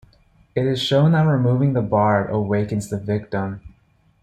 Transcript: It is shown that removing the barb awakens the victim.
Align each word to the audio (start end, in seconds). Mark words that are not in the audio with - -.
It 0.55 0.65
is 0.65 0.81
shown 0.81 1.11
that 1.11 1.27
removing 1.27 1.73
the 1.73 1.83
barb 1.83 2.33
awakens 2.33 2.89
the 2.89 2.97
victim. 2.97 3.61